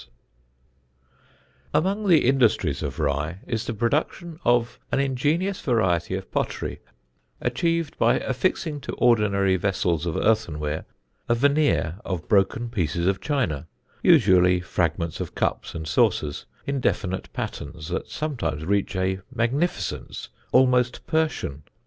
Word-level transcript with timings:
[Sidenote: 0.01 0.13
RYE 1.75 1.79
POTTERY] 1.79 1.93
Among 1.93 2.09
the 2.09 2.25
industries 2.27 2.81
of 2.81 2.97
Rye 2.97 3.37
is 3.45 3.67
the 3.67 3.73
production 3.75 4.39
of 4.43 4.79
an 4.91 4.99
ingenious 4.99 5.61
variety 5.61 6.15
of 6.15 6.31
pottery 6.31 6.79
achieved 7.39 7.99
by 7.99 8.17
affixing 8.17 8.81
to 8.81 8.93
ordinary 8.93 9.57
vessels 9.57 10.07
of 10.07 10.17
earthenware 10.17 10.85
a 11.29 11.35
veneer 11.35 11.97
of 12.03 12.27
broken 12.27 12.71
pieces 12.71 13.05
of 13.05 13.21
china 13.21 13.67
usually 14.01 14.59
fragments 14.59 15.19
of 15.19 15.35
cups 15.35 15.75
and 15.75 15.87
saucers 15.87 16.47
in 16.65 16.79
definite 16.79 17.31
patterns 17.31 17.89
that 17.89 18.09
sometimes 18.09 18.65
reach 18.65 18.95
a 18.95 19.19
magnificence 19.31 20.29
almost 20.51 21.05
Persian. 21.05 21.61